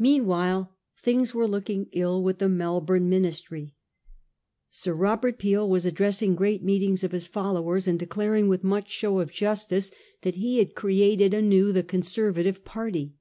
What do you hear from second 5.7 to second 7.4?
was addressing great meetings of his